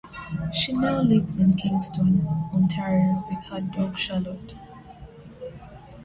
She 0.51 0.73
now 0.73 0.99
lives 1.03 1.37
in 1.37 1.53
Kingston, 1.57 2.25
Ontario 2.51 3.23
with 3.29 3.37
her 3.43 3.61
dog 3.61 3.95
Charlotte. 3.99 4.55